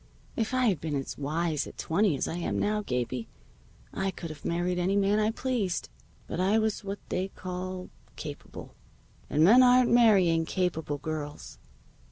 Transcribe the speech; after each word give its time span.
If 0.35 0.51
I 0.55 0.65
had 0.65 0.81
been 0.81 0.95
as 0.95 1.15
wise 1.15 1.67
at 1.67 1.77
twenty 1.77 2.17
as 2.17 2.27
I 2.27 2.37
am 2.37 2.57
now, 2.57 2.81
Gabie, 2.81 3.27
I 3.93 4.09
could 4.09 4.31
have 4.31 4.43
married 4.43 4.79
any 4.79 4.95
man 4.95 5.19
I 5.19 5.29
pleased. 5.29 5.89
But 6.25 6.39
I 6.39 6.57
was 6.57 6.83
what 6.83 6.97
they 7.09 7.27
call 7.27 7.91
capable. 8.15 8.73
And 9.29 9.43
men 9.43 9.61
aren't 9.61 9.91
marrying 9.91 10.43
capable 10.45 10.97
girls. 10.97 11.59